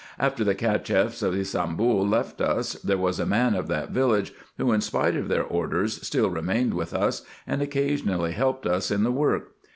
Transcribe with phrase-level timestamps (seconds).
[0.17, 4.71] After the Cacheffs of Ybsambul left us, there was a man of that village, who,
[4.71, 9.11] in spite of their orders, still remained with us, and occasionally helped us in the
[9.11, 9.51] work.